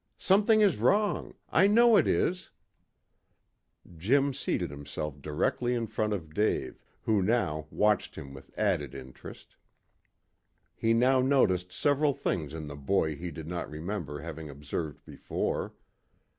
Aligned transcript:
"Something 0.17 0.61
is 0.61 0.77
wrong. 0.79 1.35
I 1.51 1.67
know 1.67 1.95
it 1.95 2.07
is." 2.07 2.49
Jim 3.97 4.33
seated 4.33 4.71
himself 4.71 5.21
directly 5.21 5.75
in 5.75 5.85
front 5.85 6.11
of 6.11 6.33
Dave, 6.33 6.81
who 7.03 7.21
now 7.21 7.67
watched 7.69 8.15
him 8.15 8.33
with 8.33 8.49
added 8.57 8.95
interest. 8.95 9.55
He 10.75 10.95
now 10.95 11.21
noticed 11.21 11.71
several 11.71 12.13
things 12.15 12.51
in 12.51 12.65
the 12.65 12.75
boy 12.75 13.15
he 13.15 13.29
did 13.29 13.45
not 13.47 13.69
remember 13.69 14.19
having 14.21 14.49
observed 14.49 15.05
before. 15.05 15.75